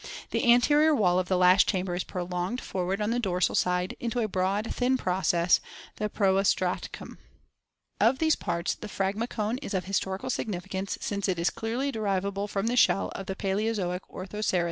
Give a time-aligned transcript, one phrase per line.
[0.31, 3.95] The anterior wall of the last chamber is prolonged for ward on the dorsal side
[3.99, 5.59] into a broad, thin process,
[5.97, 7.19] the proostracum.
[7.99, 12.65] Of these parts the phragmacone is of historical significance since it is clearly derivable from
[12.65, 14.59] the shell of the Paleozoic ortho Bdemrwid sheil.